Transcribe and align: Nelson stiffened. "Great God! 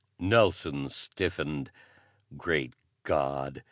Nelson 0.17 0.89
stiffened. 0.89 1.69
"Great 2.35 2.73
God! 3.03 3.59